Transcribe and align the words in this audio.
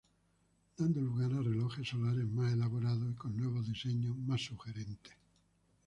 Dando 0.77 0.99
lugar 0.99 1.31
a 1.31 1.43
relojes 1.43 1.87
solares 1.89 2.25
más 2.25 2.51
elaborados 2.51 3.07
y 3.07 3.13
con 3.13 3.37
nuevos 3.37 3.67
diseños 3.67 4.17
más 4.17 4.43
sugerentes. 4.43 5.13